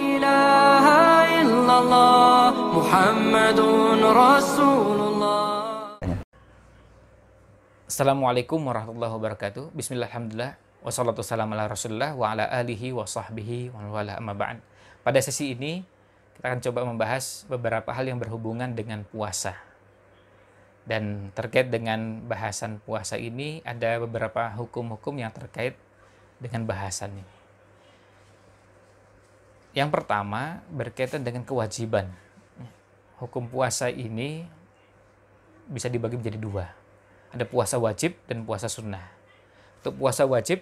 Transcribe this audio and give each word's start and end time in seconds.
إله 0.00 0.86
إلا 1.42 1.74
الله 1.82 2.50
محمد 2.76 3.58
رسول 4.02 4.98
الله 5.00 5.44
Assalamualaikum 7.86 8.60
warahmatullahi 8.60 9.14
wabarakatuh. 9.14 9.72
Bismillah, 9.72 10.10
alhamdulillah. 10.12 10.58
Wassalatu 10.84 11.24
wassalamu 11.24 11.56
ala 11.56 11.64
rasulullah 11.64 12.12
wa 12.12 12.28
ala 12.34 12.44
alihi 12.44 12.92
wa 12.92 13.08
sahbihi 13.08 13.72
wa 13.72 13.88
wala 13.88 14.20
amma 14.20 14.36
ba'd. 14.36 14.60
Pada 15.00 15.16
sesi 15.22 15.56
ini, 15.56 15.80
kita 16.36 16.44
akan 16.50 16.60
coba 16.60 16.84
membahas 16.84 17.48
beberapa 17.48 17.88
hal 17.96 18.04
yang 18.04 18.20
berhubungan 18.20 18.76
dengan 18.76 19.00
puasa. 19.08 19.56
Dan 20.84 21.32
terkait 21.32 21.72
dengan 21.72 22.20
bahasan 22.26 22.84
puasa 22.84 23.16
ini, 23.16 23.64
ada 23.64 23.96
beberapa 24.02 24.44
hukum-hukum 24.52 25.16
yang 25.16 25.32
terkait 25.32 25.78
dengan 26.36 26.68
bahasan 26.68 27.16
ini. 27.16 27.39
Yang 29.71 29.89
pertama, 29.91 30.59
berkaitan 30.67 31.23
dengan 31.23 31.47
kewajiban. 31.47 32.11
Hukum 33.21 33.47
puasa 33.47 33.87
ini 33.87 34.43
bisa 35.69 35.87
dibagi 35.87 36.19
menjadi 36.19 36.41
dua 36.41 36.81
ada 37.31 37.47
puasa 37.47 37.79
wajib 37.79 38.19
dan 38.27 38.43
puasa 38.43 38.67
sunnah. 38.67 39.01
Untuk 39.81 39.97
puasa 39.97 40.27
wajib 40.27 40.61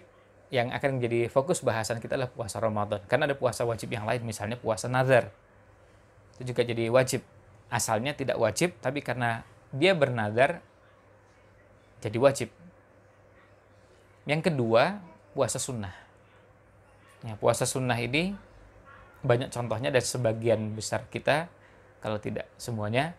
yang 0.53 0.69
akan 0.69 0.97
menjadi 0.97 1.27
fokus 1.29 1.61
bahasan 1.65 1.97
kita 1.97 2.15
adalah 2.15 2.31
puasa 2.31 2.61
Ramadan. 2.61 3.01
Karena 3.09 3.29
ada 3.29 3.35
puasa 3.35 3.65
wajib 3.65 3.89
yang 3.89 4.05
lain, 4.05 4.21
misalnya 4.23 4.55
puasa 4.55 4.85
nazar. 4.85 5.33
Itu 6.37 6.53
juga 6.53 6.61
jadi 6.63 6.87
wajib. 6.93 7.25
Asalnya 7.69 8.13
tidak 8.17 8.37
wajib, 8.37 8.77
tapi 8.81 9.01
karena 9.01 9.45
dia 9.69 9.93
bernazar, 9.93 10.61
jadi 12.01 12.17
wajib. 12.17 12.49
Yang 14.25 14.53
kedua, 14.53 15.01
puasa 15.33 15.57
sunnah. 15.61 15.93
Ya, 17.25 17.35
puasa 17.35 17.67
sunnah 17.67 17.97
ini 17.99 18.33
banyak 19.25 19.51
contohnya 19.51 19.89
dan 19.91 20.03
sebagian 20.03 20.73
besar 20.75 21.07
kita, 21.11 21.51
kalau 21.99 22.19
tidak 22.19 22.47
semuanya, 22.55 23.15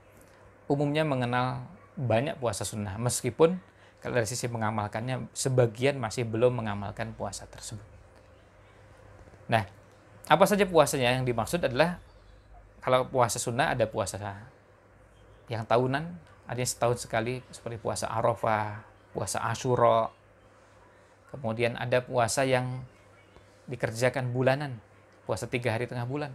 umumnya 0.70 1.04
mengenal 1.04 1.66
banyak 2.00 2.38
puasa 2.40 2.64
sunnah 2.64 2.96
meskipun 2.96 3.60
kalau 4.00 4.16
dari 4.16 4.24
sisi 4.24 4.48
mengamalkannya 4.48 5.28
sebagian 5.36 6.00
masih 6.00 6.24
belum 6.24 6.56
mengamalkan 6.56 7.12
puasa 7.12 7.44
tersebut. 7.44 7.84
Nah, 9.52 9.68
apa 10.24 10.44
saja 10.48 10.64
puasanya 10.64 11.20
yang 11.20 11.28
dimaksud 11.28 11.60
adalah 11.60 12.00
kalau 12.80 13.04
puasa 13.04 13.36
sunnah 13.36 13.76
ada 13.76 13.84
puasa 13.84 14.16
yang 15.52 15.68
tahunan, 15.68 16.04
ada 16.48 16.56
yang 16.56 16.70
setahun 16.70 17.04
sekali 17.04 17.44
seperti 17.52 17.76
puasa 17.76 18.08
Arafah, 18.08 18.80
puasa 19.12 19.44
Ashura. 19.44 20.08
Kemudian 21.28 21.76
ada 21.76 22.00
puasa 22.00 22.48
yang 22.48 22.80
dikerjakan 23.68 24.32
bulanan, 24.32 24.80
puasa 25.30 25.46
tiga 25.46 25.70
hari 25.70 25.86
tengah 25.86 26.10
bulan. 26.10 26.34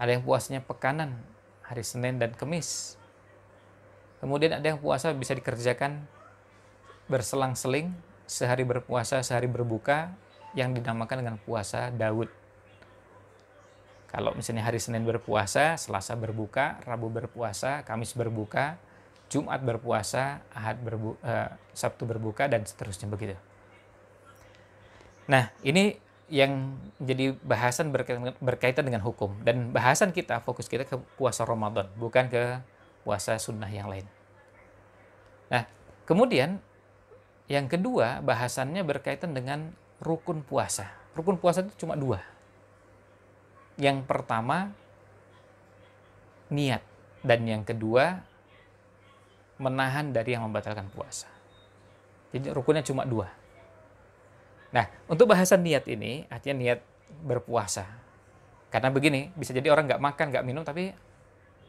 Ada 0.00 0.16
yang 0.16 0.24
puasanya 0.24 0.64
pekanan, 0.64 1.20
hari 1.60 1.84
Senin 1.84 2.16
dan 2.16 2.32
Kamis. 2.32 2.96
Kemudian 4.24 4.56
ada 4.56 4.64
yang 4.64 4.80
puasa 4.80 5.12
bisa 5.12 5.36
dikerjakan 5.36 6.08
berselang-seling, 7.12 7.92
sehari 8.24 8.64
berpuasa, 8.64 9.20
sehari 9.20 9.52
berbuka, 9.52 10.16
yang 10.56 10.72
dinamakan 10.72 11.20
dengan 11.20 11.36
puasa 11.36 11.92
Daud. 11.92 12.32
Kalau 14.08 14.32
misalnya 14.32 14.64
hari 14.64 14.80
Senin 14.80 15.04
berpuasa, 15.04 15.76
Selasa 15.76 16.16
berbuka, 16.16 16.80
Rabu 16.88 17.12
berpuasa, 17.12 17.84
Kamis 17.84 18.16
berbuka, 18.16 18.80
Jumat 19.28 19.60
berpuasa, 19.60 20.40
Ahad 20.56 20.80
berbu 20.80 21.20
uh, 21.20 21.52
Sabtu 21.76 22.08
berbuka, 22.08 22.48
dan 22.48 22.64
seterusnya 22.64 23.12
begitu. 23.12 23.36
Nah, 25.28 25.52
ini 25.62 26.08
yang 26.30 26.78
jadi 27.02 27.34
bahasan 27.42 27.90
berkaitan, 27.90 28.86
dengan 28.86 29.02
hukum. 29.02 29.34
Dan 29.42 29.74
bahasan 29.74 30.14
kita, 30.14 30.38
fokus 30.46 30.70
kita 30.70 30.86
ke 30.86 30.94
puasa 31.18 31.42
Ramadan, 31.42 31.90
bukan 31.98 32.30
ke 32.30 32.62
puasa 33.02 33.34
sunnah 33.36 33.66
yang 33.66 33.90
lain. 33.90 34.06
Nah, 35.50 35.66
kemudian 36.06 36.62
yang 37.50 37.66
kedua 37.66 38.22
bahasannya 38.22 38.86
berkaitan 38.86 39.34
dengan 39.34 39.74
rukun 39.98 40.46
puasa. 40.46 40.94
Rukun 41.18 41.42
puasa 41.42 41.66
itu 41.66 41.74
cuma 41.82 41.98
dua. 41.98 42.22
Yang 43.74 44.06
pertama 44.06 44.70
niat 46.46 46.86
dan 47.26 47.42
yang 47.42 47.66
kedua 47.66 48.22
menahan 49.58 50.14
dari 50.14 50.38
yang 50.38 50.46
membatalkan 50.46 50.86
puasa. 50.94 51.26
Jadi 52.30 52.54
rukunnya 52.54 52.86
cuma 52.86 53.02
dua. 53.02 53.39
Untuk 55.10 55.26
bahasan 55.26 55.66
niat 55.66 55.90
ini, 55.90 56.22
artinya 56.30 56.62
niat 56.62 56.80
berpuasa. 57.26 57.82
Karena 58.70 58.94
begini, 58.94 59.34
bisa 59.34 59.50
jadi 59.50 59.66
orang 59.74 59.90
nggak 59.90 60.02
makan, 60.02 60.26
nggak 60.30 60.46
minum, 60.46 60.62
tapi 60.62 60.94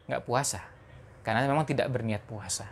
nggak 0.06 0.22
puasa 0.22 0.62
karena 1.22 1.46
memang 1.46 1.66
tidak 1.66 1.88
berniat 1.88 2.22
puasa. 2.26 2.66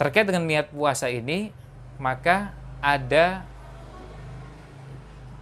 Terkait 0.00 0.24
dengan 0.24 0.48
niat 0.48 0.72
puasa 0.72 1.12
ini, 1.12 1.52
maka 2.00 2.56
ada 2.80 3.44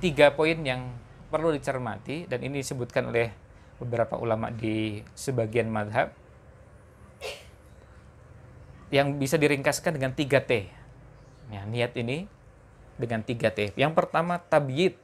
tiga 0.02 0.34
poin 0.34 0.58
yang 0.60 0.90
perlu 1.30 1.54
dicermati 1.54 2.26
dan 2.26 2.42
ini 2.42 2.60
disebutkan 2.60 3.08
oleh 3.08 3.30
beberapa 3.78 4.18
ulama 4.18 4.50
di 4.50 5.00
sebagian 5.14 5.70
madhab 5.70 6.12
yang 8.90 9.16
bisa 9.16 9.38
diringkaskan 9.38 9.96
dengan 9.96 10.12
tiga 10.18 10.42
T. 10.42 10.66
Ya, 11.54 11.62
niat 11.62 11.94
ini 11.94 12.26
dengan 13.00 13.24
tiga 13.24 13.48
T. 13.48 13.72
Yang 13.74 13.96
pertama 13.96 14.36
tabyid. 14.36 15.00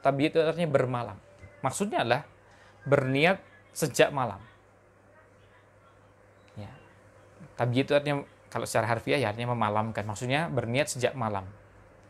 Tabyid 0.00 0.30
itu 0.34 0.38
artinya 0.38 0.70
bermalam. 0.70 1.18
Maksudnya 1.66 2.06
adalah 2.06 2.22
berniat 2.86 3.42
sejak 3.74 4.14
malam. 4.14 4.38
Tabi 7.52 7.84
itu 7.84 7.92
artinya 7.92 8.24
kalau 8.48 8.66
secara 8.68 8.88
harfiah 8.88 9.20
ya 9.20 9.32
artinya 9.32 9.52
memalamkan. 9.54 10.04
Maksudnya 10.04 10.48
berniat 10.48 10.90
sejak 10.92 11.14
malam. 11.16 11.44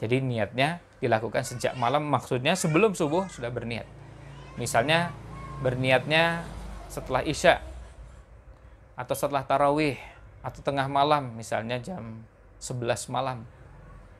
Jadi 0.00 0.19
niatnya 0.22 0.82
dilakukan 0.98 1.47
sejak 1.47 1.75
malam 1.78 2.09
maksudnya 2.09 2.56
sebelum 2.59 2.94
subuh 2.94 3.28
sudah 3.31 3.50
berniat. 3.50 3.87
Misalnya 4.59 5.15
berniatnya 5.62 6.47
setelah 6.91 7.22
isya 7.22 7.62
atau 8.98 9.15
setelah 9.15 9.44
tarawih 9.47 10.00
atau 10.42 10.60
tengah 10.65 10.91
malam 10.91 11.37
misalnya 11.38 11.78
jam 11.78 12.26
11 12.59 13.12
malam. 13.12 13.47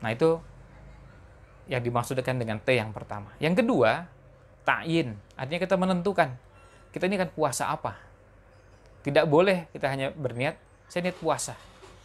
Nah 0.05 0.11
itu 0.11 0.39
yang 1.71 1.83
dimaksudkan 1.83 2.39
dengan 2.39 2.59
T 2.59 2.75
yang 2.75 2.91
pertama. 2.91 3.31
Yang 3.39 3.63
kedua, 3.63 4.07
ta'yin. 4.67 5.15
Artinya 5.39 5.61
kita 5.63 5.77
menentukan. 5.79 6.35
Kita 6.91 7.09
ini 7.09 7.17
kan 7.19 7.31
puasa 7.31 7.71
apa. 7.71 7.97
Tidak 9.03 9.27
boleh 9.27 9.67
kita 9.75 9.91
hanya 9.91 10.15
berniat 10.15 10.55
saya 10.87 11.09
niat 11.09 11.19
puasa. 11.19 11.57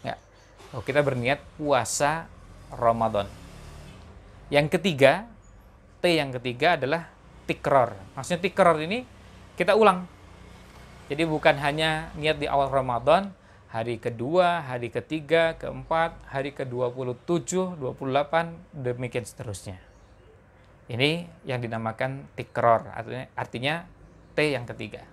Ya. 0.01 0.15
Oh, 0.71 0.79
kita 0.79 1.03
berniat 1.03 1.43
puasa 1.59 2.25
Ramadan. 2.71 3.27
Yang 4.47 4.79
ketiga, 4.79 5.27
T 5.99 6.15
yang 6.15 6.31
ketiga 6.31 6.79
adalah 6.79 7.11
tikror. 7.43 7.91
Maksudnya 8.15 8.39
tikror 8.39 8.79
ini 8.79 9.03
kita 9.59 9.75
ulang. 9.75 10.07
Jadi 11.11 11.23
bukan 11.27 11.55
hanya 11.59 12.11
niat 12.15 12.39
di 12.39 12.47
awal 12.47 12.71
Ramadan, 12.71 13.31
hari 13.67 13.99
kedua, 13.99 14.63
hari 14.63 14.87
ketiga, 14.87 15.59
keempat, 15.59 16.15
hari 16.31 16.55
ke-27, 16.55 17.75
28, 17.75 18.55
demikian 18.71 19.27
seterusnya. 19.27 19.77
Ini 20.87 21.27
yang 21.43 21.59
dinamakan 21.59 22.31
tikror, 22.39 22.87
artinya, 22.95 23.27
artinya 23.35 23.75
T 24.39 24.55
yang 24.55 24.63
ketiga. 24.63 25.03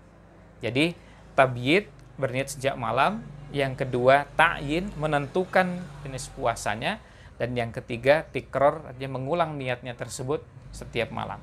Jadi 0.62 0.94
tabiat 1.34 1.91
berniat 2.15 2.54
sejak 2.54 2.78
malam, 2.78 3.26
yang 3.50 3.75
kedua 3.75 4.31
ta'yin 4.38 4.94
menentukan 4.94 5.82
jenis 6.06 6.31
puasanya 6.34 7.03
dan 7.38 7.59
yang 7.59 7.75
ketiga 7.75 8.22
tikror 8.31 8.94
dia 8.94 9.10
mengulang 9.10 9.59
niatnya 9.59 9.98
tersebut 9.98 10.47
setiap 10.71 11.10
malam. 11.10 11.42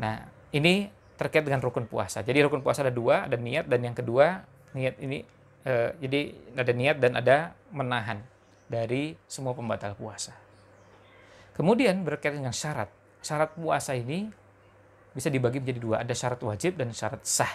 Nah, 0.00 0.24
ini 0.52 0.88
terkait 1.20 1.44
dengan 1.44 1.60
rukun 1.60 1.84
puasa. 1.84 2.24
Jadi 2.24 2.40
rukun 2.40 2.64
puasa 2.64 2.82
ada 2.82 2.92
dua, 2.92 3.28
ada 3.28 3.36
niat 3.36 3.68
dan 3.68 3.84
yang 3.84 3.94
kedua 3.94 4.48
niat 4.74 4.98
ini 5.00 5.24
eh, 5.64 5.90
jadi 5.98 6.20
ada 6.58 6.72
niat 6.74 6.96
dan 7.00 7.12
ada 7.18 7.36
menahan 7.70 8.20
dari 8.68 9.14
semua 9.30 9.54
pembatal 9.54 9.94
puasa. 9.94 10.34
Kemudian 11.54 12.02
berkaitan 12.02 12.42
dengan 12.42 12.54
syarat. 12.54 12.90
Syarat 13.22 13.54
puasa 13.54 13.94
ini 13.94 14.28
bisa 15.14 15.30
dibagi 15.30 15.62
menjadi 15.62 15.80
dua, 15.80 15.96
ada 16.02 16.10
syarat 16.10 16.42
wajib 16.42 16.74
dan 16.74 16.90
syarat 16.90 17.22
sah. 17.22 17.54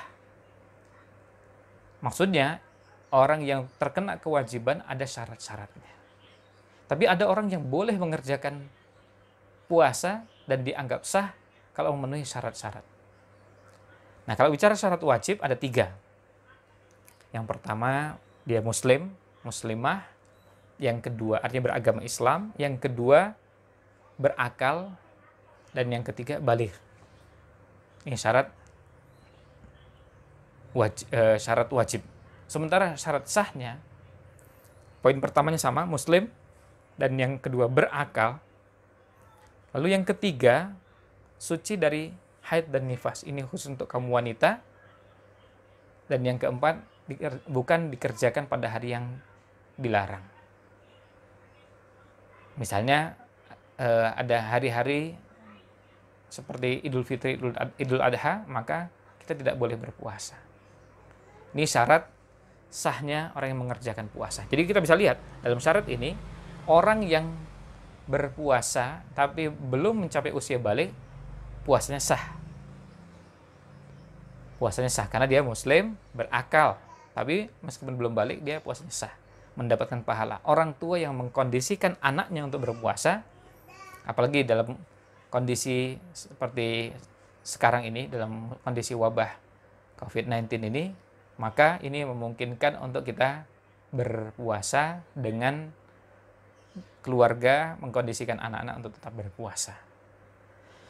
Maksudnya, 1.99 2.63
orang 3.11 3.43
yang 3.43 3.67
terkena 3.75 4.15
kewajiban 4.15 4.79
ada 4.87 5.03
syarat-syaratnya. 5.03 5.91
Tapi 6.87 7.03
ada 7.05 7.27
orang 7.27 7.51
yang 7.51 7.67
boleh 7.67 7.99
mengerjakan 7.99 8.65
puasa 9.67 10.23
dan 10.47 10.63
dianggap 10.63 11.03
sah 11.03 11.35
kalau 11.75 11.93
memenuhi 11.93 12.23
syarat-syarat. 12.23 12.81
Nah, 14.25 14.33
kalau 14.39 14.49
bicara 14.55 14.73
syarat 14.73 15.03
wajib 15.03 15.43
ada 15.43 15.59
tiga. 15.59 15.93
Yang 17.29 17.45
pertama, 17.45 18.17
dia 18.45 18.59
muslim, 18.63 19.13
muslimah. 19.45 20.05
Yang 20.79 21.11
kedua, 21.11 21.43
artinya 21.43 21.73
beragama 21.73 22.01
Islam. 22.01 22.55
Yang 22.55 22.89
kedua, 22.89 23.35
berakal. 24.19 24.93
dan 25.69 25.85
yang 25.93 26.01
ketiga 26.01 26.41
balik. 26.41 26.73
Ini 28.01 28.17
syarat 28.17 28.49
wajib, 30.73 31.05
eh, 31.13 31.37
syarat 31.37 31.69
wajib. 31.69 32.01
Sementara 32.49 32.97
syarat 32.97 33.29
sahnya 33.29 33.77
poin 35.05 35.13
pertamanya 35.21 35.61
sama 35.61 35.85
muslim 35.85 36.25
dan 36.97 37.13
yang 37.21 37.37
kedua 37.37 37.69
berakal. 37.69 38.41
Lalu 39.77 39.93
yang 39.93 40.01
ketiga 40.01 40.73
suci 41.37 41.77
dari 41.77 42.09
haid 42.49 42.73
dan 42.73 42.89
nifas. 42.89 43.21
Ini 43.21 43.45
khusus 43.45 43.77
untuk 43.77 43.85
kaum 43.85 44.09
wanita. 44.09 44.65
Dan 46.09 46.25
yang 46.25 46.41
keempat 46.41 46.81
bukan 47.49 47.89
dikerjakan 47.89 48.45
pada 48.45 48.69
hari 48.69 48.93
yang 48.93 49.17
dilarang. 49.79 50.21
Misalnya 52.59 53.15
eh, 53.79 54.09
ada 54.13 54.53
hari-hari 54.53 55.15
seperti 56.29 56.85
Idul 56.85 57.07
Fitri, 57.07 57.39
Idul 57.81 58.03
Adha, 58.03 58.45
maka 58.45 58.93
kita 59.25 59.33
tidak 59.33 59.55
boleh 59.57 59.79
berpuasa. 59.79 60.37
Ini 61.57 61.65
syarat 61.65 62.05
sahnya 62.69 63.33
orang 63.33 63.57
yang 63.57 63.61
mengerjakan 63.65 64.05
puasa. 64.13 64.45
Jadi 64.45 64.69
kita 64.69 64.77
bisa 64.77 64.93
lihat 64.93 65.17
dalam 65.41 65.57
syarat 65.57 65.89
ini 65.89 66.13
orang 66.69 67.01
yang 67.01 67.33
berpuasa 68.05 69.05
tapi 69.17 69.49
belum 69.49 70.05
mencapai 70.05 70.29
usia 70.33 70.61
balik 70.61 70.93
puasanya 71.65 71.97
sah. 71.97 72.37
Puasanya 74.61 74.91
sah 74.91 75.09
karena 75.09 75.25
dia 75.25 75.41
muslim, 75.41 75.97
berakal. 76.13 76.77
Tapi 77.19 77.51
meskipun 77.59 77.99
belum 77.99 78.15
balik 78.15 78.47
dia 78.47 78.63
puasanya 78.63 78.95
sah, 78.95 79.13
mendapatkan 79.59 79.99
pahala. 80.07 80.39
Orang 80.47 80.71
tua 80.79 80.95
yang 80.95 81.19
mengkondisikan 81.19 81.99
anaknya 81.99 82.47
untuk 82.47 82.63
berpuasa 82.63 83.27
apalagi 84.07 84.47
dalam 84.47 84.79
kondisi 85.27 85.99
seperti 86.15 86.95
sekarang 87.43 87.83
ini 87.91 88.07
dalam 88.07 88.55
kondisi 88.63 88.95
wabah 88.95 89.35
COVID-19 89.99 90.47
ini, 90.71 90.95
maka 91.35 91.75
ini 91.83 92.07
memungkinkan 92.07 92.79
untuk 92.79 93.03
kita 93.03 93.43
berpuasa 93.91 95.03
dengan 95.11 95.75
keluarga 97.03 97.75
mengkondisikan 97.83 98.39
anak-anak 98.39 98.79
untuk 98.79 98.95
tetap 98.95 99.11
berpuasa. 99.11 99.88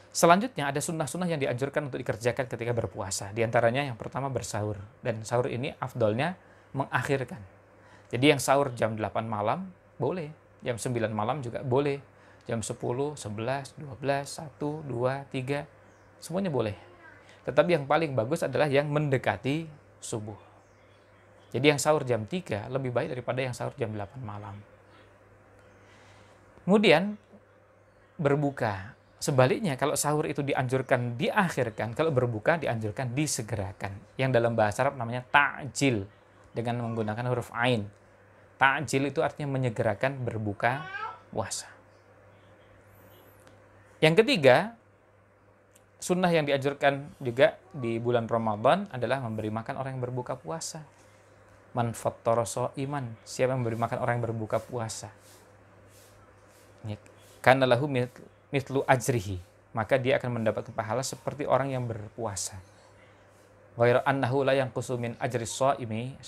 Selanjutnya 0.09 0.73
ada 0.73 0.81
sunnah-sunnah 0.81 1.29
yang 1.29 1.37
dianjurkan 1.37 1.85
untuk 1.85 2.01
dikerjakan 2.01 2.49
ketika 2.49 2.73
berpuasa. 2.73 3.29
Di 3.29 3.45
antaranya 3.45 3.85
yang 3.85 3.93
pertama 3.93 4.25
bersahur. 4.27 4.81
Dan 5.05 5.21
sahur 5.21 5.45
ini 5.53 5.69
afdolnya 5.77 6.33
mengakhirkan. 6.73 7.39
Jadi 8.09 8.25
yang 8.33 8.41
sahur 8.41 8.73
jam 8.73 8.97
8 8.97 9.29
malam 9.29 9.69
boleh, 10.01 10.33
jam 10.65 10.81
9 10.81 11.13
malam 11.13 11.45
juga 11.45 11.61
boleh, 11.61 12.01
jam 12.49 12.65
10, 12.65 12.73
11, 12.73 13.77
12, 13.77 14.25
1, 14.25 14.81
2, 14.89 15.29
3, 15.29 15.69
semuanya 16.17 16.49
boleh. 16.49 16.73
Tetapi 17.45 17.69
yang 17.77 17.85
paling 17.85 18.17
bagus 18.17 18.41
adalah 18.41 18.65
yang 18.65 18.89
mendekati 18.89 19.69
subuh. 20.01 20.37
Jadi 21.53 21.65
yang 21.69 21.77
sahur 21.77 22.01
jam 22.01 22.25
3 22.25 22.65
lebih 22.69 22.89
baik 22.89 23.13
daripada 23.13 23.45
yang 23.45 23.53
sahur 23.53 23.77
jam 23.77 23.93
8 23.93 24.21
malam. 24.25 24.57
Kemudian 26.65 27.17
berbuka. 28.17 28.98
Sebaliknya 29.19 29.75
kalau 29.75 29.99
sahur 29.99 30.31
itu 30.31 30.39
dianjurkan 30.39 31.19
diakhirkan, 31.19 31.91
kalau 31.91 32.07
berbuka 32.07 32.55
dianjurkan 32.55 33.11
disegerakan. 33.11 33.91
Yang 34.15 34.39
dalam 34.39 34.55
bahasa 34.55 34.87
Arab 34.87 34.95
namanya 34.95 35.27
ta'jil 35.27 36.07
dengan 36.55 36.79
menggunakan 36.87 37.27
huruf 37.27 37.51
ain. 37.51 37.83
Ta'jil 38.55 39.11
itu 39.11 39.19
artinya 39.19 39.59
menyegerakan 39.59 40.23
berbuka 40.23 40.87
puasa. 41.35 41.67
Yang 43.99 44.23
ketiga, 44.23 44.79
sunnah 45.99 46.31
yang 46.31 46.47
dianjurkan 46.47 47.11
juga 47.19 47.59
di 47.75 47.99
bulan 47.99 48.23
Ramadan 48.23 48.87
adalah 48.87 49.19
memberi 49.19 49.51
makan 49.51 49.75
orang 49.75 49.99
yang 49.99 50.03
berbuka 50.07 50.39
puasa. 50.39 50.79
Man 51.75 51.91
iman, 51.91 53.05
siapa 53.27 53.51
yang 53.51 53.59
memberi 53.61 53.77
makan 53.77 53.99
orang 53.99 54.13
yang 54.15 54.25
berbuka 54.31 54.63
puasa. 54.63 55.11
Karena 57.43 57.67
lahu 57.67 57.85
mitlu 58.49 58.81
ajrihi, 58.85 59.37
maka 59.73 59.97
dia 60.01 60.17
akan 60.17 60.41
mendapatkan 60.41 60.73
pahala 60.73 61.05
seperti 61.05 61.45
orang 61.45 61.73
yang 61.73 61.85
berpuasa. 61.85 62.57
Ghairu 63.79 64.03
annahu 64.03 64.43
la 64.43 64.57
yang 64.57 64.73
kusumin 64.75 65.15
ajri 65.23 65.47
shaimi 65.47 66.19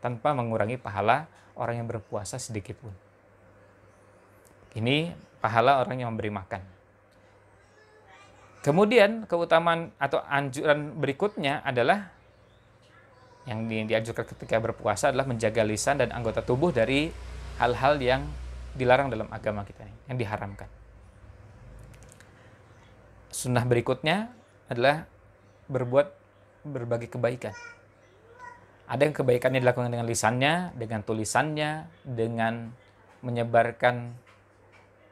tanpa 0.00 0.32
mengurangi 0.32 0.80
pahala 0.80 1.28
orang 1.58 1.84
yang 1.84 1.88
berpuasa 1.90 2.40
sedikit 2.40 2.80
pun. 2.80 2.94
Ini 4.76 5.12
pahala 5.40 5.84
orang 5.84 6.00
yang 6.00 6.08
memberi 6.14 6.32
makan. 6.32 6.62
Kemudian 8.64 9.28
keutamaan 9.30 9.94
atau 10.00 10.24
anjuran 10.26 10.96
berikutnya 10.98 11.62
adalah 11.62 12.10
yang 13.46 13.70
dianjurkan 13.70 14.26
ketika 14.26 14.58
berpuasa 14.58 15.14
adalah 15.14 15.28
menjaga 15.28 15.62
lisan 15.62 16.02
dan 16.02 16.10
anggota 16.10 16.42
tubuh 16.42 16.74
dari 16.74 17.14
hal-hal 17.62 17.94
yang 18.02 18.26
dilarang 18.74 19.06
dalam 19.08 19.30
agama 19.30 19.62
kita 19.62 19.86
yang 20.10 20.18
diharamkan. 20.18 20.66
Sunnah 23.36 23.68
berikutnya 23.68 24.32
adalah 24.72 25.04
berbuat 25.68 26.08
berbagai 26.64 27.12
kebaikan. 27.12 27.52
Ada 28.88 29.04
yang 29.04 29.12
kebaikannya 29.12 29.60
dilakukan 29.60 29.92
dengan 29.92 30.08
lisannya, 30.08 30.72
dengan 30.72 31.04
tulisannya, 31.04 31.84
dengan 32.00 32.72
menyebarkan 33.20 34.16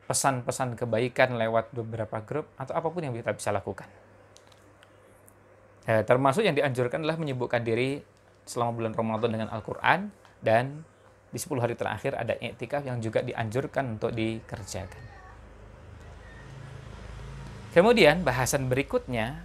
pesan-pesan 0.08 0.72
kebaikan 0.72 1.36
lewat 1.36 1.76
beberapa 1.76 2.24
grup 2.24 2.48
atau 2.56 2.72
apa 2.72 2.88
pun 2.88 3.04
yang 3.04 3.12
kita 3.12 3.36
bisa 3.36 3.52
lakukan. 3.52 3.92
Eh, 5.84 6.00
termasuk 6.08 6.48
yang 6.48 6.56
dianjurkan 6.56 7.04
adalah 7.04 7.20
menyibukkan 7.20 7.60
diri 7.60 8.00
selama 8.48 8.72
bulan 8.72 8.92
Ramadan 8.96 9.30
dengan 9.36 9.48
Al-Quran 9.52 10.08
dan 10.40 10.80
di 11.28 11.36
10 11.36 11.60
hari 11.60 11.76
terakhir 11.76 12.16
ada 12.16 12.32
iktikaf 12.40 12.88
yang 12.88 13.04
juga 13.04 13.20
dianjurkan 13.20 14.00
untuk 14.00 14.16
dikerjakan. 14.16 15.23
Kemudian 17.74 18.22
bahasan 18.22 18.70
berikutnya 18.70 19.42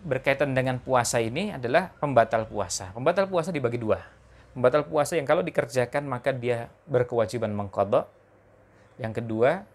berkaitan 0.00 0.56
dengan 0.56 0.80
puasa 0.80 1.20
ini 1.20 1.52
adalah 1.52 1.92
pembatal 2.00 2.48
puasa. 2.48 2.88
Pembatal 2.96 3.28
puasa 3.28 3.52
dibagi 3.52 3.76
dua. 3.76 4.00
Pembatal 4.56 4.88
puasa 4.88 5.20
yang 5.20 5.28
kalau 5.28 5.44
dikerjakan 5.44 6.08
maka 6.08 6.32
dia 6.32 6.72
berkewajiban 6.88 7.52
mengkodok. 7.52 8.08
Yang 8.96 9.20
kedua, 9.20 9.68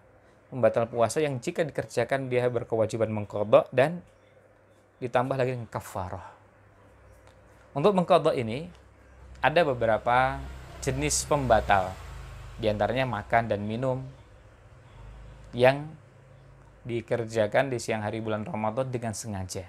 pembatal 0.50 0.90
puasa 0.90 1.22
yang 1.22 1.38
jika 1.38 1.62
dikerjakan 1.62 2.26
dia 2.26 2.50
berkewajiban 2.50 3.14
mengkodok 3.14 3.70
dan 3.70 4.02
ditambah 4.98 5.38
lagi 5.38 5.54
dengan 5.54 5.70
kafarah. 5.70 6.25
Untuk 7.77 7.94
mengkodok 7.94 8.34
ini 8.34 8.65
ada 9.46 9.62
beberapa 9.62 10.42
jenis 10.82 11.22
pembatal, 11.30 11.94
di 12.58 12.65
antaranya 12.65 13.06
makan 13.06 13.46
dan 13.46 13.62
minum 13.62 14.01
yang 15.54 15.86
dikerjakan 16.86 17.74
di 17.74 17.82
siang 17.82 18.06
hari 18.06 18.22
bulan 18.22 18.46
Ramadan 18.46 18.88
dengan 18.94 19.12
sengaja. 19.12 19.65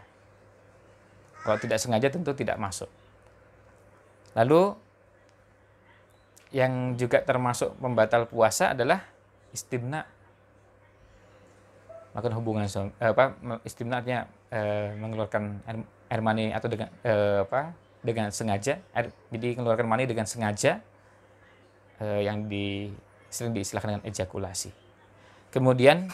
Kalau 1.43 1.57
tidak 1.57 1.81
sengaja 1.81 2.13
tentu 2.13 2.37
tidak 2.37 2.61
masuk. 2.61 2.91
Lalu 4.37 4.77
yang 6.53 6.95
juga 6.95 7.25
termasuk 7.25 7.75
pembatal 7.81 8.29
puasa 8.29 8.77
adalah 8.77 9.03
istimna 9.51 10.05
melakukan 12.13 12.37
hubungan 12.37 12.65
eh, 12.97 13.13
apa 13.13 13.37
istimnanya 13.65 14.25
eh, 14.49 14.93
mengeluarkan 14.97 15.61
air, 15.69 15.77
air 16.09 16.23
mani 16.25 16.49
atau 16.53 16.69
dengan 16.69 16.89
eh, 17.05 17.45
apa 17.45 17.77
dengan 18.01 18.33
sengaja 18.33 18.81
air, 18.97 19.13
jadi 19.33 19.59
mengeluarkan 19.61 19.89
mani 19.89 20.05
dengan 20.09 20.25
sengaja 20.25 20.81
eh, 22.01 22.21
yang 22.25 22.49
di 22.49 22.89
sering 23.29 23.53
diistilahkan 23.53 23.99
dengan 24.01 24.05
ejakulasi. 24.09 24.73
Kemudian 25.53 26.09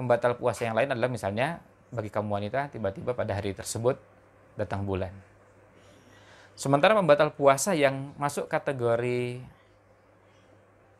pembatal 0.00 0.32
puasa 0.40 0.64
yang 0.64 0.72
lain 0.72 0.96
adalah 0.96 1.12
misalnya 1.12 1.60
bagi 1.92 2.08
kaum 2.08 2.32
wanita 2.32 2.72
tiba-tiba 2.72 3.12
pada 3.12 3.36
hari 3.36 3.52
tersebut 3.52 4.00
datang 4.56 4.88
bulan. 4.88 5.12
Sementara 6.56 6.96
pembatal 6.96 7.36
puasa 7.36 7.76
yang 7.76 8.16
masuk 8.16 8.48
kategori 8.48 9.44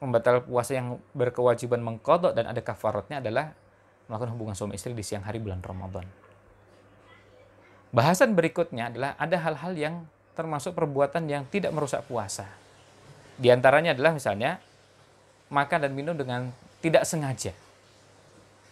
pembatal 0.00 0.44
puasa 0.44 0.76
yang 0.76 1.00
berkewajiban 1.16 1.80
mengkodok 1.80 2.36
dan 2.36 2.48
ada 2.48 2.60
kafaratnya 2.60 3.24
adalah 3.24 3.52
melakukan 4.08 4.32
hubungan 4.36 4.56
suami 4.56 4.76
istri 4.76 4.92
di 4.92 5.04
siang 5.04 5.24
hari 5.24 5.40
bulan 5.40 5.60
Ramadan. 5.64 6.04
Bahasan 7.92 8.36
berikutnya 8.36 8.92
adalah 8.92 9.16
ada 9.16 9.36
hal-hal 9.36 9.72
yang 9.76 9.94
termasuk 10.32 10.76
perbuatan 10.76 11.28
yang 11.28 11.44
tidak 11.48 11.72
merusak 11.72 12.04
puasa. 12.08 12.48
Di 13.36 13.48
antaranya 13.52 13.92
adalah 13.92 14.16
misalnya 14.16 14.60
makan 15.52 15.88
dan 15.88 15.92
minum 15.92 16.16
dengan 16.16 16.52
tidak 16.80 17.04
sengaja. 17.04 17.52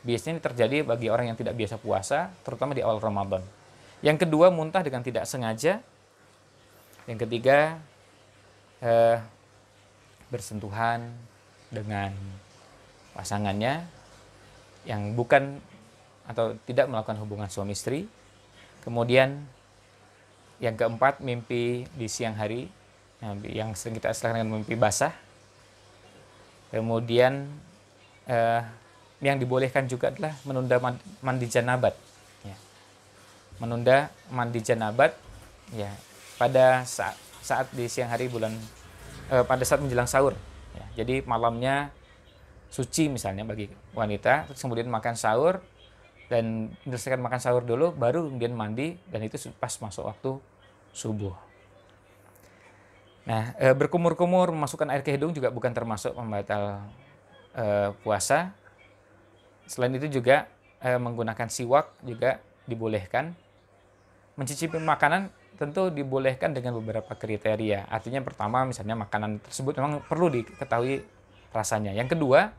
Biasanya 0.07 0.39
ini 0.39 0.43
terjadi 0.43 0.77
bagi 0.87 1.11
orang 1.11 1.35
yang 1.35 1.39
tidak 1.39 1.59
biasa 1.59 1.77
puasa, 1.79 2.31
terutama 2.47 2.75
di 2.75 2.83
awal 2.87 3.03
Ramadan. 3.03 3.43
Yang 3.99 4.27
kedua, 4.27 4.55
muntah 4.55 4.83
dengan 4.87 5.03
tidak 5.03 5.27
sengaja. 5.27 5.83
Yang 7.11 7.19
ketiga, 7.27 7.83
eh, 8.79 9.19
bersentuhan 10.31 11.11
dengan 11.73 12.15
pasangannya 13.17 13.83
yang 14.87 15.19
bukan 15.19 15.59
atau 16.29 16.55
tidak 16.69 16.87
melakukan 16.87 17.19
hubungan 17.19 17.49
suami 17.51 17.75
istri. 17.75 18.07
Kemudian 18.85 19.43
yang 20.63 20.77
keempat 20.79 21.19
mimpi 21.25 21.89
di 21.91 22.07
siang 22.07 22.39
hari 22.39 22.71
yang 23.51 23.75
sering 23.75 23.99
kita 23.99 24.15
istilahkan 24.15 24.47
dengan 24.47 24.63
mimpi 24.63 24.79
basah. 24.79 25.11
Kemudian 26.71 27.49
eh, 28.29 28.63
yang 29.19 29.37
dibolehkan 29.39 29.91
juga 29.91 30.15
adalah 30.15 30.35
menunda 30.47 30.79
mandi 31.23 31.47
janabat. 31.51 31.95
Ya. 32.47 32.57
Menunda 33.59 34.15
mandi 34.31 34.63
janabat 34.63 35.15
ya 35.75 35.91
pada 36.39 36.87
saat 36.87 37.19
saat 37.43 37.67
di 37.75 37.91
siang 37.91 38.13
hari 38.13 38.31
bulan 38.31 38.55
eh, 39.33 39.45
pada 39.45 39.63
saat 39.67 39.83
menjelang 39.83 40.07
sahur. 40.07 40.39
Ya. 40.77 41.03
Jadi 41.03 41.27
malamnya 41.27 41.91
suci 42.69 43.09
misalnya 43.09 43.49
bagi 43.49 43.73
wanita, 43.97 44.47
terus 44.53 44.61
kemudian 44.61 44.87
makan 44.93 45.17
sahur 45.17 45.65
dan 46.29 46.77
menyelesaikan 46.85 47.21
makan 47.25 47.41
sahur 47.41 47.65
dulu, 47.65 47.97
baru 47.97 48.29
kemudian 48.29 48.53
mandi 48.53 49.01
dan 49.09 49.25
itu 49.25 49.41
pas 49.57 49.73
masuk 49.81 50.05
waktu 50.05 50.31
subuh. 50.93 51.33
Nah, 53.25 53.53
e, 53.61 53.73
berkumur-kumur 53.77 54.53
memasukkan 54.53 54.89
air 54.89 55.05
ke 55.05 55.13
hidung 55.13 55.37
juga 55.37 55.53
bukan 55.53 55.73
termasuk 55.73 56.17
pembatal 56.17 56.85
e, 57.53 57.93
puasa. 58.05 58.53
Selain 59.69 59.93
itu 59.93 60.09
juga 60.09 60.49
e, 60.81 60.97
menggunakan 60.97 61.47
siwak 61.47 62.01
juga 62.03 62.41
dibolehkan. 62.65 63.37
Mencicipi 64.41 64.81
makanan 64.81 65.29
tentu 65.59 65.91
dibolehkan 65.91 66.55
dengan 66.55 66.79
beberapa 66.79 67.19
kriteria. 67.19 67.91
Artinya 67.91 68.23
pertama 68.23 68.63
misalnya 68.63 68.95
makanan 68.95 69.43
tersebut 69.43 69.75
memang 69.83 70.01
perlu 70.07 70.31
diketahui 70.31 71.03
rasanya. 71.51 71.91
Yang 71.91 72.15
kedua, 72.15 72.55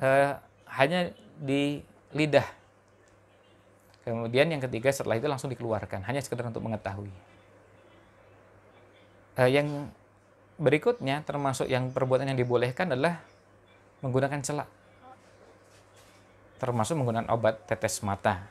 eh, 0.00 0.32
hanya 0.80 1.12
di 1.36 1.84
lidah. 2.16 2.48
Kemudian 4.00 4.48
yang 4.48 4.64
ketiga 4.64 4.88
setelah 4.88 5.20
itu 5.20 5.28
langsung 5.28 5.52
dikeluarkan, 5.52 6.08
hanya 6.08 6.24
sekedar 6.24 6.48
untuk 6.48 6.64
mengetahui. 6.64 7.12
Eh, 9.36 9.50
yang 9.52 9.92
berikutnya 10.56 11.20
termasuk 11.28 11.68
yang 11.68 11.92
perbuatan 11.92 12.32
yang 12.32 12.40
dibolehkan 12.40 12.96
adalah 12.96 13.20
menggunakan 14.00 14.40
celak. 14.40 14.79
Termasuk 16.60 17.00
menggunakan 17.00 17.32
obat 17.32 17.64
tetes 17.64 18.04
mata. 18.04 18.46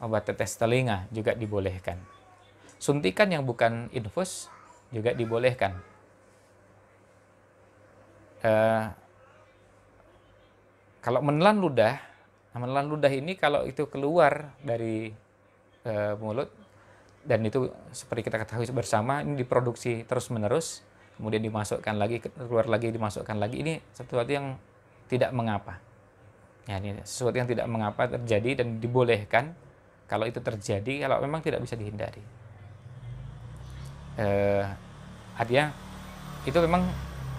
Obat 0.00 0.30
tetes 0.30 0.54
telinga 0.56 1.10
juga 1.10 1.34
dibolehkan. 1.36 1.98
Suntikan 2.80 3.28
yang 3.28 3.44
bukan 3.44 3.92
infus 3.92 4.48
juga 4.88 5.12
dibolehkan 5.12 5.90
uh, 8.44 8.84
kalau 11.00 11.20
menelan 11.24 11.56
ludah, 11.60 11.96
menelan 12.52 12.88
ludah 12.88 13.12
ini 13.12 13.36
kalau 13.36 13.64
itu 13.64 13.88
keluar 13.88 14.52
dari 14.60 15.12
uh, 15.88 16.14
mulut 16.20 16.52
dan 17.24 17.44
itu 17.44 17.68
seperti 17.92 18.28
kita 18.28 18.40
ketahui 18.40 18.68
bersama 18.72 19.20
ini 19.24 19.36
diproduksi 19.40 20.04
terus 20.04 20.28
menerus, 20.32 20.84
kemudian 21.16 21.40
dimasukkan 21.44 21.96
lagi 21.96 22.20
keluar 22.20 22.68
lagi 22.68 22.92
dimasukkan 22.92 23.36
lagi 23.36 23.56
ini 23.60 23.74
sesuatu 23.92 24.28
yang 24.28 24.56
tidak 25.08 25.32
mengapa. 25.32 25.80
Ya, 26.70 26.78
ini 26.78 27.02
sesuatu 27.02 27.34
yang 27.34 27.50
tidak 27.50 27.66
mengapa 27.66 28.06
terjadi 28.06 28.62
dan 28.62 28.78
dibolehkan 28.78 29.58
kalau 30.06 30.22
itu 30.22 30.38
terjadi 30.38 31.10
kalau 31.10 31.18
memang 31.18 31.42
tidak 31.42 31.58
bisa 31.66 31.74
dihindari. 31.74 32.22
Uh, 34.14 34.62
artinya 35.34 35.74
itu 36.46 36.54
memang 36.62 36.86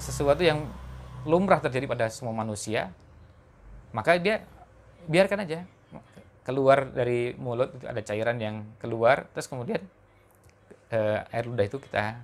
sesuatu 0.03 0.43
yang 0.43 0.67
lumrah 1.23 1.63
terjadi 1.63 1.88
pada 1.88 2.11
semua 2.11 2.35
manusia, 2.35 2.91
maka 3.95 4.19
dia 4.19 4.43
biarkan 5.07 5.47
aja 5.47 5.63
keluar 6.41 6.89
dari 6.89 7.38
mulut 7.38 7.71
ada 7.85 8.01
cairan 8.01 8.35
yang 8.41 8.65
keluar, 8.81 9.29
terus 9.31 9.45
kemudian 9.45 9.81
eh, 10.89 11.21
air 11.29 11.45
ludah 11.45 11.65
itu 11.69 11.77
kita 11.77 12.17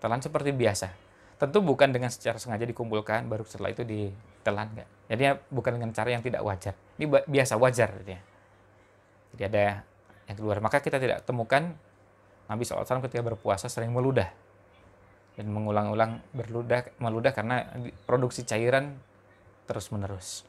telan 0.00 0.20
seperti 0.20 0.52
biasa. 0.52 0.92
Tentu 1.40 1.64
bukan 1.64 1.88
dengan 1.88 2.12
secara 2.12 2.36
sengaja 2.36 2.68
dikumpulkan, 2.68 3.24
baru 3.24 3.48
setelah 3.48 3.72
itu 3.72 3.80
ditelan 3.80 4.76
enggak. 4.76 4.88
Jadi 5.08 5.22
bukan 5.48 5.72
dengan 5.80 5.90
cara 5.96 6.12
yang 6.12 6.20
tidak 6.20 6.44
wajar. 6.44 6.76
Ini 7.00 7.08
biasa 7.08 7.56
wajar 7.56 7.90
ya. 8.04 8.20
Jadi 9.32 9.42
ada 9.48 9.80
yang 10.28 10.36
keluar. 10.36 10.60
Maka 10.60 10.84
kita 10.84 11.00
tidak 11.00 11.24
temukan 11.24 11.72
Nabi 12.44 12.62
SAW 12.68 12.84
ketika 13.08 13.24
berpuasa 13.24 13.72
sering 13.72 13.88
meludah 13.88 14.28
dan 15.38 15.46
mengulang-ulang 15.48 16.20
berludah 16.36 16.92
meludah 17.00 17.32
karena 17.32 17.64
produksi 18.04 18.44
cairan 18.44 19.00
terus 19.64 19.88
menerus. 19.94 20.44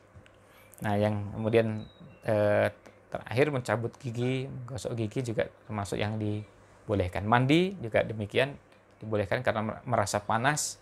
Nah, 0.84 0.98
yang 0.98 1.32
kemudian 1.32 1.88
eh, 2.26 2.68
terakhir 3.08 3.48
mencabut 3.54 3.94
gigi, 4.02 4.50
menggosok 4.50 4.98
gigi 4.98 5.32
juga 5.32 5.48
termasuk 5.70 5.96
yang 5.96 6.20
dibolehkan. 6.20 7.24
Mandi 7.24 7.78
juga 7.80 8.02
demikian 8.04 8.58
dibolehkan 9.02 9.42
karena 9.42 9.82
merasa 9.84 10.22
panas, 10.22 10.78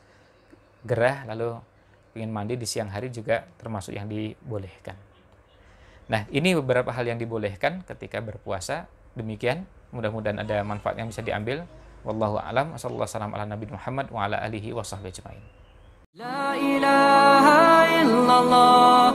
gerah, 0.84 1.24
lalu 1.24 1.56
ingin 2.20 2.30
mandi 2.30 2.60
di 2.60 2.68
siang 2.68 2.92
hari 2.92 3.08
juga 3.10 3.48
termasuk 3.56 3.96
yang 3.96 4.12
dibolehkan. 4.12 5.00
Nah, 6.10 6.26
ini 6.34 6.58
beberapa 6.58 6.90
hal 6.92 7.06
yang 7.06 7.22
dibolehkan 7.22 7.86
ketika 7.86 8.20
berpuasa. 8.20 8.90
Demikian, 9.14 9.64
mudah-mudahan 9.96 10.42
ada 10.42 10.66
manfaat 10.66 10.98
yang 10.98 11.08
bisa 11.08 11.22
diambil. 11.22 11.64
Wallahu 12.02 12.42
a'lam. 12.42 12.74
Wassalamualaikum 12.74 13.36
warahmatullahi 13.36 13.78
wabarakatuh. 13.78 14.12
Wa 14.12 14.26
ala 14.26 14.38
alihi 14.42 14.74
wa 14.74 14.84
ajmain. 14.84 15.44
La 16.18 16.58
الله 18.40 19.14